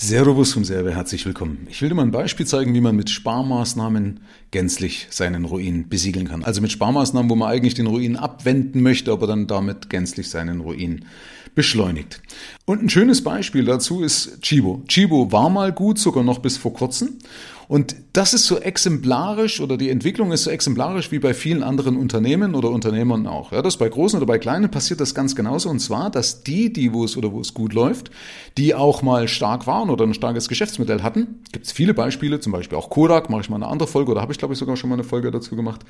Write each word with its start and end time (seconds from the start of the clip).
Servus 0.00 0.52
vom 0.52 0.62
Serve, 0.62 0.94
herzlich 0.94 1.26
willkommen. 1.26 1.66
Ich 1.68 1.82
will 1.82 1.88
dir 1.88 1.96
mal 1.96 2.02
ein 2.02 2.12
Beispiel 2.12 2.46
zeigen, 2.46 2.72
wie 2.72 2.80
man 2.80 2.94
mit 2.94 3.10
Sparmaßnahmen 3.10 4.20
gänzlich 4.52 5.08
seinen 5.10 5.44
Ruin 5.44 5.88
besiegeln 5.88 6.28
kann. 6.28 6.44
Also 6.44 6.60
mit 6.60 6.70
Sparmaßnahmen, 6.70 7.28
wo 7.28 7.34
man 7.34 7.50
eigentlich 7.50 7.74
den 7.74 7.88
Ruin 7.88 8.14
abwenden 8.14 8.80
möchte, 8.80 9.10
aber 9.10 9.26
dann 9.26 9.48
damit 9.48 9.90
gänzlich 9.90 10.30
seinen 10.30 10.60
Ruin 10.60 11.04
beschleunigt. 11.56 12.22
Und 12.64 12.84
ein 12.84 12.88
schönes 12.88 13.24
Beispiel 13.24 13.64
dazu 13.64 14.04
ist 14.04 14.40
Chibo. 14.40 14.84
Chibo 14.86 15.32
war 15.32 15.50
mal 15.50 15.72
gut, 15.72 15.98
sogar 15.98 16.22
noch 16.22 16.38
bis 16.38 16.56
vor 16.56 16.72
kurzem. 16.72 17.18
Und 17.68 17.96
das 18.14 18.32
ist 18.32 18.46
so 18.46 18.58
exemplarisch 18.58 19.60
oder 19.60 19.76
die 19.76 19.90
Entwicklung 19.90 20.32
ist 20.32 20.44
so 20.44 20.50
exemplarisch 20.50 21.12
wie 21.12 21.18
bei 21.18 21.34
vielen 21.34 21.62
anderen 21.62 21.98
Unternehmen 21.98 22.54
oder 22.54 22.70
Unternehmern 22.70 23.26
auch. 23.26 23.52
Ja, 23.52 23.60
das 23.60 23.76
bei 23.76 23.90
großen 23.90 24.16
oder 24.16 24.26
bei 24.26 24.38
kleinen 24.38 24.70
passiert 24.70 25.00
das 25.00 25.14
ganz 25.14 25.36
genauso. 25.36 25.68
Und 25.68 25.80
zwar, 25.80 26.10
dass 26.10 26.42
die, 26.42 26.72
die 26.72 26.94
wo 26.94 27.04
es 27.04 27.16
oder 27.18 27.30
wo 27.30 27.40
es 27.40 27.52
gut 27.52 27.74
läuft, 27.74 28.10
die 28.56 28.74
auch 28.74 29.02
mal 29.02 29.28
stark 29.28 29.66
waren 29.66 29.87
oder 29.90 30.04
ein 30.04 30.14
starkes 30.14 30.48
Geschäftsmodell 30.48 31.02
hatten, 31.02 31.42
gibt 31.52 31.66
es 31.66 31.72
viele 31.72 31.94
Beispiele, 31.94 32.40
zum 32.40 32.52
Beispiel 32.52 32.76
auch 32.76 32.90
Kodak, 32.90 33.30
mache 33.30 33.42
ich 33.42 33.50
mal 33.50 33.56
eine 33.56 33.66
andere 33.66 33.88
Folge 33.88 34.10
oder 34.10 34.20
habe 34.20 34.32
ich 34.32 34.38
glaube 34.38 34.54
ich 34.54 34.58
sogar 34.58 34.76
schon 34.76 34.90
mal 34.90 34.94
eine 34.94 35.04
Folge 35.04 35.30
dazu 35.30 35.56
gemacht. 35.56 35.82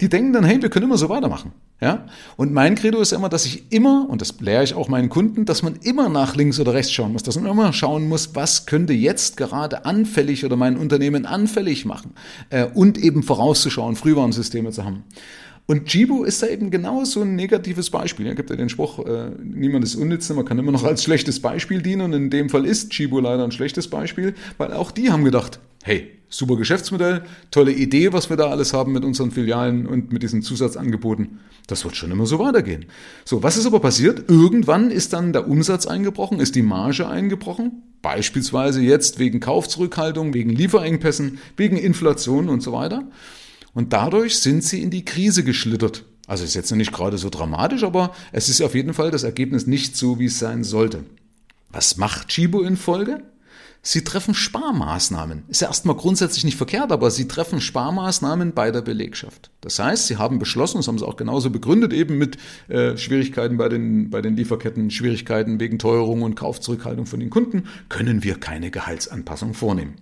Die 0.00 0.08
denken 0.08 0.32
dann, 0.32 0.44
hey, 0.44 0.60
wir 0.60 0.70
können 0.70 0.86
immer 0.86 0.98
so 0.98 1.08
weitermachen. 1.08 1.52
Ja? 1.80 2.06
Und 2.36 2.52
mein 2.52 2.74
Credo 2.74 3.00
ist 3.00 3.12
immer, 3.12 3.28
dass 3.28 3.46
ich 3.46 3.70
immer, 3.70 4.06
und 4.08 4.20
das 4.20 4.40
lehre 4.40 4.64
ich 4.64 4.74
auch 4.74 4.88
meinen 4.88 5.08
Kunden, 5.08 5.44
dass 5.44 5.62
man 5.62 5.76
immer 5.76 6.08
nach 6.08 6.36
links 6.36 6.60
oder 6.60 6.74
rechts 6.74 6.92
schauen 6.92 7.12
muss, 7.12 7.22
dass 7.22 7.38
man 7.38 7.50
immer 7.50 7.72
schauen 7.72 8.08
muss, 8.08 8.34
was 8.34 8.66
könnte 8.66 8.92
jetzt 8.92 9.36
gerade 9.36 9.84
anfällig 9.84 10.44
oder 10.44 10.56
mein 10.56 10.76
Unternehmen 10.76 11.26
anfällig 11.26 11.84
machen 11.84 12.12
äh, 12.50 12.66
und 12.66 12.98
eben 12.98 13.22
vorauszuschauen, 13.22 13.96
Frühwarnsysteme 13.96 14.70
zu 14.70 14.84
haben. 14.84 15.04
Und 15.70 15.94
Jibo 15.94 16.24
ist 16.24 16.42
da 16.42 16.48
eben 16.48 16.72
genau 16.72 17.04
so 17.04 17.20
ein 17.20 17.36
negatives 17.36 17.90
Beispiel. 17.90 18.26
Er 18.26 18.34
gibt 18.34 18.50
ja 18.50 18.56
den 18.56 18.68
Spruch, 18.68 19.06
äh, 19.06 19.30
niemand 19.40 19.84
ist 19.84 19.94
unnütz, 19.94 20.28
man 20.30 20.44
kann 20.44 20.58
immer 20.58 20.72
noch 20.72 20.82
als 20.82 21.04
schlechtes 21.04 21.38
Beispiel 21.38 21.80
dienen. 21.80 22.00
Und 22.02 22.12
in 22.12 22.28
dem 22.28 22.50
Fall 22.50 22.66
ist 22.66 22.92
Jibo 22.98 23.20
leider 23.20 23.44
ein 23.44 23.52
schlechtes 23.52 23.86
Beispiel, 23.86 24.34
weil 24.58 24.72
auch 24.72 24.90
die 24.90 25.12
haben 25.12 25.22
gedacht, 25.22 25.60
hey, 25.84 26.10
super 26.28 26.56
Geschäftsmodell, 26.56 27.22
tolle 27.52 27.70
Idee, 27.70 28.12
was 28.12 28.30
wir 28.30 28.36
da 28.36 28.50
alles 28.50 28.72
haben 28.72 28.90
mit 28.90 29.04
unseren 29.04 29.30
Filialen 29.30 29.86
und 29.86 30.12
mit 30.12 30.24
diesen 30.24 30.42
Zusatzangeboten. 30.42 31.38
Das 31.68 31.84
wird 31.84 31.94
schon 31.94 32.10
immer 32.10 32.26
so 32.26 32.40
weitergehen. 32.40 32.86
So, 33.24 33.44
was 33.44 33.56
ist 33.56 33.66
aber 33.66 33.78
passiert? 33.78 34.28
Irgendwann 34.28 34.90
ist 34.90 35.12
dann 35.12 35.32
der 35.32 35.46
Umsatz 35.46 35.86
eingebrochen, 35.86 36.40
ist 36.40 36.56
die 36.56 36.62
Marge 36.62 37.06
eingebrochen. 37.06 37.84
Beispielsweise 38.02 38.80
jetzt 38.80 39.20
wegen 39.20 39.38
Kaufzurückhaltung, 39.38 40.34
wegen 40.34 40.50
Lieferengpässen, 40.50 41.38
wegen 41.56 41.76
Inflation 41.76 42.48
und 42.48 42.60
so 42.60 42.72
weiter. 42.72 43.04
Und 43.80 43.94
dadurch 43.94 44.40
sind 44.40 44.62
sie 44.62 44.82
in 44.82 44.90
die 44.90 45.06
Krise 45.06 45.42
geschlittert. 45.42 46.04
Also 46.26 46.44
ist 46.44 46.52
jetzt 46.52 46.70
nicht 46.70 46.92
gerade 46.92 47.16
so 47.16 47.30
dramatisch, 47.30 47.82
aber 47.82 48.12
es 48.30 48.50
ist 48.50 48.60
auf 48.60 48.74
jeden 48.74 48.92
Fall 48.92 49.10
das 49.10 49.22
Ergebnis 49.22 49.66
nicht 49.66 49.96
so, 49.96 50.18
wie 50.18 50.26
es 50.26 50.38
sein 50.38 50.64
sollte. 50.64 51.04
Was 51.70 51.96
macht 51.96 52.28
Chibo 52.28 52.60
in 52.60 52.76
Folge? 52.76 53.22
Sie 53.80 54.04
treffen 54.04 54.34
Sparmaßnahmen. 54.34 55.44
Ist 55.48 55.62
ja 55.62 55.68
erstmal 55.68 55.96
grundsätzlich 55.96 56.44
nicht 56.44 56.58
verkehrt, 56.58 56.92
aber 56.92 57.10
sie 57.10 57.26
treffen 57.26 57.62
Sparmaßnahmen 57.62 58.52
bei 58.52 58.70
der 58.70 58.82
Belegschaft. 58.82 59.50
Das 59.62 59.78
heißt, 59.78 60.08
sie 60.08 60.18
haben 60.18 60.38
beschlossen, 60.38 60.76
das 60.76 60.86
haben 60.86 60.98
sie 60.98 61.06
auch 61.08 61.16
genauso 61.16 61.48
begründet, 61.48 61.94
eben 61.94 62.18
mit 62.18 62.36
äh, 62.68 62.98
Schwierigkeiten 62.98 63.56
bei 63.56 63.70
den, 63.70 64.10
bei 64.10 64.20
den 64.20 64.36
Lieferketten, 64.36 64.90
Schwierigkeiten 64.90 65.58
wegen 65.58 65.78
Teuerung 65.78 66.20
und 66.20 66.34
Kaufzurückhaltung 66.34 67.06
von 67.06 67.18
den 67.18 67.30
Kunden, 67.30 67.64
können 67.88 68.24
wir 68.24 68.34
keine 68.34 68.70
Gehaltsanpassung 68.70 69.54
vornehmen. 69.54 69.94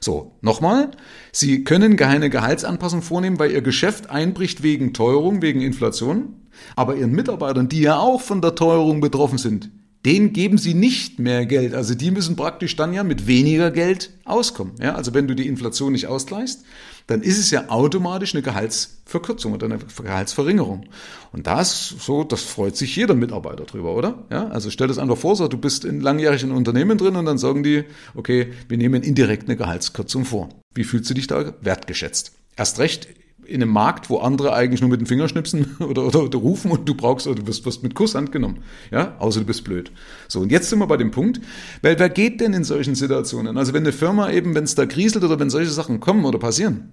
So, 0.00 0.36
nochmal, 0.40 0.90
Sie 1.32 1.64
können 1.64 1.96
keine 1.96 2.30
Gehaltsanpassung 2.30 3.02
vornehmen, 3.02 3.38
weil 3.38 3.50
Ihr 3.50 3.62
Geschäft 3.62 4.10
einbricht 4.10 4.62
wegen 4.62 4.92
Teuerung, 4.92 5.42
wegen 5.42 5.60
Inflation, 5.60 6.36
aber 6.76 6.96
Ihren 6.96 7.12
Mitarbeitern, 7.12 7.68
die 7.68 7.80
ja 7.80 7.98
auch 7.98 8.20
von 8.20 8.40
der 8.40 8.54
Teuerung 8.54 9.00
betroffen 9.00 9.38
sind, 9.38 9.70
denen 10.04 10.32
geben 10.32 10.58
sie 10.58 10.74
nicht 10.74 11.18
mehr 11.18 11.44
Geld. 11.46 11.74
Also 11.74 11.94
die 11.94 12.10
müssen 12.10 12.36
praktisch 12.36 12.76
dann 12.76 12.92
ja 12.92 13.02
mit 13.02 13.26
weniger 13.26 13.70
Geld 13.70 14.10
auskommen. 14.24 14.74
Ja, 14.80 14.94
also 14.94 15.12
wenn 15.14 15.26
du 15.26 15.34
die 15.34 15.48
Inflation 15.48 15.92
nicht 15.92 16.06
ausgleichst, 16.06 16.64
dann 17.08 17.22
ist 17.22 17.38
es 17.38 17.50
ja 17.50 17.68
automatisch 17.68 18.34
eine 18.34 18.42
Gehaltsverkürzung 18.42 19.54
oder 19.54 19.66
eine 19.66 19.78
Gehaltsverringerung. 19.78 20.84
Und 21.32 21.46
das 21.46 21.88
so, 21.88 22.22
das 22.22 22.42
freut 22.42 22.76
sich 22.76 22.94
jeder 22.94 23.14
Mitarbeiter 23.14 23.64
drüber, 23.64 23.94
oder? 23.94 24.26
Ja, 24.30 24.48
also 24.48 24.70
stell 24.70 24.88
das 24.88 24.98
einfach 24.98 25.16
vor, 25.16 25.34
so, 25.34 25.48
du 25.48 25.58
bist 25.58 25.84
in 25.84 26.00
langjährigen 26.00 26.52
Unternehmen 26.52 26.98
drin 26.98 27.16
und 27.16 27.24
dann 27.24 27.38
sagen 27.38 27.62
die, 27.62 27.84
okay, 28.14 28.52
wir 28.68 28.76
nehmen 28.76 29.02
indirekt 29.02 29.48
eine 29.48 29.56
Gehaltskürzung 29.56 30.26
vor. 30.26 30.50
Wie 30.74 30.84
fühlst 30.84 31.08
du 31.10 31.14
dich 31.14 31.26
da 31.26 31.54
wertgeschätzt? 31.62 32.32
Erst 32.56 32.78
recht 32.78 33.08
in 33.48 33.62
einem 33.62 33.72
Markt, 33.72 34.10
wo 34.10 34.18
andere 34.18 34.52
eigentlich 34.52 34.82
nur 34.82 34.90
mit 34.90 35.00
dem 35.00 35.06
Finger 35.06 35.26
schnipsen 35.26 35.76
oder, 35.80 36.06
oder, 36.06 36.22
oder 36.24 36.38
rufen 36.38 36.70
und 36.70 36.88
du 36.88 36.94
brauchst 36.94 37.26
oder 37.26 37.40
du 37.40 37.46
wirst, 37.46 37.64
wirst 37.64 37.82
mit 37.82 37.94
Kusshand 37.94 38.30
genommen. 38.30 38.58
Ja, 38.90 39.16
außer 39.18 39.40
du 39.40 39.46
bist 39.46 39.64
blöd. 39.64 39.90
So, 40.28 40.40
und 40.40 40.52
jetzt 40.52 40.68
sind 40.68 40.78
wir 40.78 40.86
bei 40.86 40.98
dem 40.98 41.10
Punkt, 41.10 41.40
weil 41.80 41.98
wer 41.98 42.10
geht 42.10 42.40
denn 42.40 42.52
in 42.52 42.64
solchen 42.64 42.94
Situationen? 42.94 43.56
Also 43.56 43.72
wenn 43.72 43.82
eine 43.82 43.92
Firma 43.92 44.30
eben, 44.30 44.54
wenn 44.54 44.64
es 44.64 44.74
da 44.74 44.84
kriselt 44.84 45.24
oder 45.24 45.40
wenn 45.40 45.48
solche 45.48 45.70
Sachen 45.70 45.98
kommen 45.98 46.26
oder 46.26 46.38
passieren, 46.38 46.92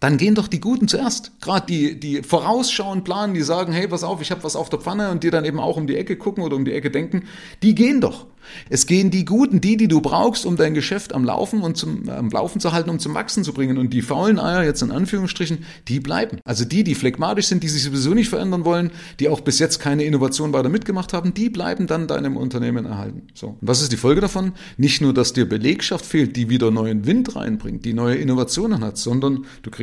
dann 0.00 0.18
gehen 0.18 0.34
doch 0.34 0.48
die 0.48 0.60
Guten 0.60 0.88
zuerst. 0.88 1.32
Gerade 1.40 1.66
die, 1.66 1.98
die 1.98 2.22
vorausschauen, 2.22 3.02
planen, 3.02 3.32
die 3.32 3.42
sagen, 3.42 3.72
hey, 3.72 3.88
pass 3.88 4.04
auf, 4.04 4.20
ich 4.20 4.30
habe 4.30 4.44
was 4.44 4.54
auf 4.54 4.68
der 4.68 4.78
Pfanne 4.78 5.10
und 5.10 5.24
die 5.24 5.30
dann 5.30 5.44
eben 5.44 5.58
auch 5.58 5.76
um 5.76 5.86
die 5.86 5.96
Ecke 5.96 6.16
gucken 6.16 6.44
oder 6.44 6.56
um 6.56 6.64
die 6.64 6.72
Ecke 6.72 6.90
denken, 6.90 7.24
die 7.62 7.74
gehen 7.74 8.00
doch. 8.00 8.26
Es 8.68 8.86
gehen 8.86 9.10
die 9.10 9.24
Guten, 9.24 9.60
die, 9.60 9.76
die 9.76 9.88
du 9.88 10.00
brauchst, 10.00 10.46
um 10.46 10.56
dein 10.56 10.74
Geschäft 10.74 11.14
am 11.14 11.24
Laufen 11.24 11.62
und 11.62 11.76
zum 11.76 12.08
am 12.08 12.30
Laufen 12.30 12.60
zu 12.60 12.72
halten, 12.72 12.90
um 12.90 12.98
zum 12.98 13.14
Wachsen 13.14 13.44
zu 13.44 13.52
bringen. 13.52 13.78
Und 13.78 13.92
die 13.92 14.02
faulen 14.02 14.38
Eier, 14.38 14.64
jetzt 14.64 14.82
in 14.82 14.90
Anführungsstrichen, 14.90 15.64
die 15.88 16.00
bleiben. 16.00 16.38
Also 16.44 16.64
die, 16.64 16.84
die 16.84 16.94
phlegmatisch 16.94 17.46
sind, 17.46 17.62
die 17.62 17.68
sich 17.68 17.82
sowieso 17.82 18.14
nicht 18.14 18.28
verändern 18.28 18.64
wollen, 18.64 18.90
die 19.20 19.28
auch 19.28 19.40
bis 19.40 19.58
jetzt 19.58 19.78
keine 19.78 20.04
Innovation 20.04 20.52
weiter 20.52 20.68
mitgemacht 20.68 21.12
haben, 21.12 21.34
die 21.34 21.50
bleiben 21.50 21.86
dann 21.86 22.06
deinem 22.06 22.36
Unternehmen 22.36 22.86
erhalten. 22.86 23.28
So. 23.34 23.48
Und 23.48 23.58
was 23.60 23.82
ist 23.82 23.92
die 23.92 23.96
Folge 23.96 24.20
davon? 24.20 24.52
Nicht 24.76 25.00
nur, 25.00 25.14
dass 25.14 25.32
dir 25.32 25.48
Belegschaft 25.48 26.04
fehlt, 26.04 26.36
die 26.36 26.48
wieder 26.48 26.70
neuen 26.70 27.06
Wind 27.06 27.36
reinbringt, 27.36 27.84
die 27.84 27.94
neue 27.94 28.16
Innovationen 28.16 28.84
hat, 28.84 28.98
sondern 28.98 29.46
du 29.62 29.70